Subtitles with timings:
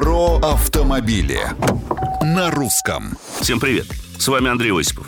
[0.00, 1.40] Про автомобили
[2.22, 3.18] на русском.
[3.42, 3.86] Всем привет!
[4.16, 5.06] С вами Андрей Осипов.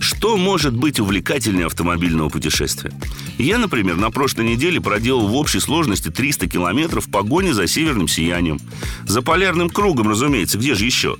[0.00, 2.92] Что может быть увлекательнее автомобильного путешествия?
[3.38, 8.06] Я, например, на прошлой неделе проделал в общей сложности 300 километров в погоне за северным
[8.06, 8.60] сиянием.
[9.06, 11.16] За полярным кругом, разумеется, где же еще?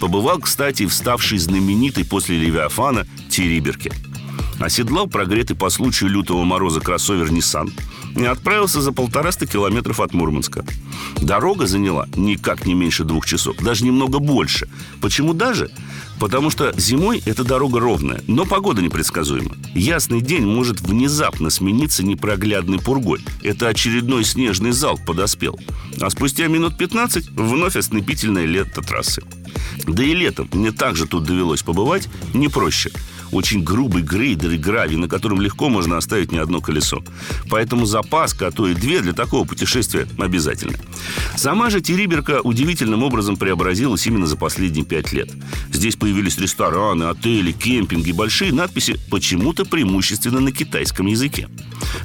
[0.00, 3.92] Побывал, кстати, в ставшей знаменитой после Левиафана Териберке.
[4.58, 7.70] Оседлал прогретый по случаю лютого мороза кроссовер Nissan
[8.18, 10.64] и отправился за полтораста километров от Мурманска.
[11.20, 14.68] Дорога заняла никак не меньше двух часов, даже немного больше.
[15.00, 15.70] Почему даже?
[16.18, 19.54] Потому что зимой эта дорога ровная, но погода непредсказуема.
[19.74, 23.20] Ясный день может внезапно смениться непроглядной пургой.
[23.42, 25.58] Это очередной снежный залп подоспел.
[26.00, 29.22] А спустя минут 15 вновь ослепительное лето трассы.
[29.86, 32.90] Да и летом мне также тут довелось побывать не проще–
[33.32, 37.02] очень грубый грейдер и гравий, на котором легко можно оставить не одно колесо.
[37.50, 40.78] Поэтому запаска, а то и две для такого путешествия обязательно.
[41.36, 45.30] Сама же Териберка удивительным образом преобразилась именно за последние пять лет.
[45.72, 51.48] Здесь появились рестораны, отели, кемпинги, большие надписи почему-то преимущественно на китайском языке.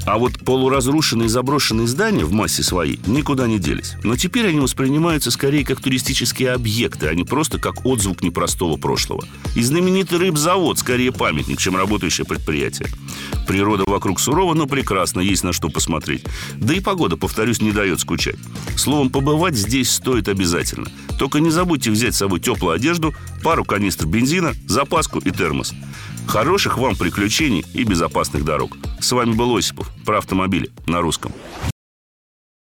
[0.05, 3.94] А вот полуразрушенные заброшенные здания в массе своей никуда не делись.
[4.03, 9.25] Но теперь они воспринимаются скорее как туристические объекты, а не просто как отзвук непростого прошлого.
[9.55, 12.89] И знаменитый рыбзавод скорее памятник, чем работающее предприятие.
[13.47, 16.23] Природа вокруг сурова, но прекрасно, есть на что посмотреть.
[16.56, 18.38] Да и погода, повторюсь, не дает скучать.
[18.75, 20.89] Словом, побывать здесь стоит обязательно.
[21.19, 25.73] Только не забудьте взять с собой теплую одежду, пару канистр бензина, запаску и термос.
[26.28, 28.78] Хороших вам приключений и безопасных дорог.
[29.00, 31.34] С вами был Осипов про автомобили на русском.